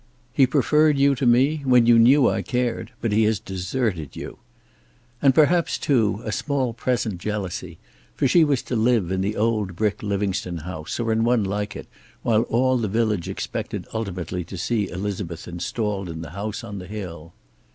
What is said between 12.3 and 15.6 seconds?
all the village expected ultimately to see Elizabeth